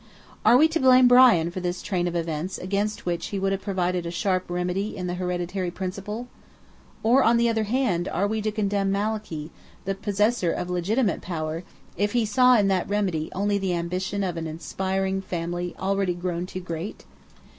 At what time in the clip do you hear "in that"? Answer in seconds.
12.57-12.89